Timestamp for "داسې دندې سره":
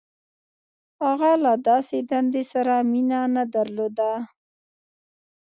1.67-2.75